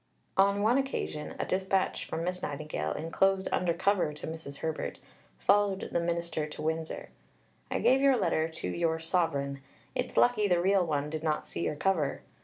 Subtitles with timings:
[0.35, 4.55] On one occasion a dispatch from Miss Nightingale, enclosed under cover to Mrs.
[4.57, 4.97] Herbert,
[5.37, 7.09] followed the Minister to Windsor:
[7.69, 9.61] "I gave your letter to your 'Sovereign';
[9.93, 12.23] it's lucky the real one did not see your cover."